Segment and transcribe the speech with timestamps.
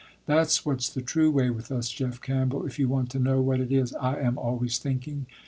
[0.25, 3.59] That's what's the true way with us Jeff Campbell, if you want to know what
[3.59, 5.27] it is I am always thinking."